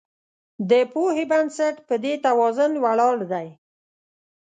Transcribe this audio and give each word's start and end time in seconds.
د 0.69 0.71
پوهې 0.91 1.23
بنسټ 1.31 1.75
په 1.87 1.95
دې 2.03 2.13
توازن 2.25 2.71
ولاړ 2.85 3.15
دی. 3.31 3.47